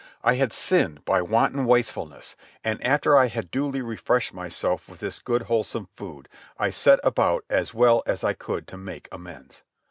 [0.23, 5.19] I had sinned by wanton wastefulness, and after I had duly refreshed myself with this
[5.19, 6.27] good wholesome food,
[6.57, 9.61] I set about as well as I could to make amends.